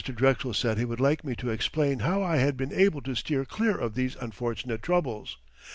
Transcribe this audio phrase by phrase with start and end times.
[0.03, 3.45] Drexel said he would like me to explain how I had been able to steer
[3.45, 5.37] clear of these unfortunate troubles.